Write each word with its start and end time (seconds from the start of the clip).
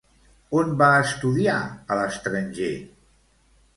On 0.61 0.71
va 0.79 0.87
estudiar 1.01 1.57
a 1.65 1.99
l'estranger? 2.03 2.75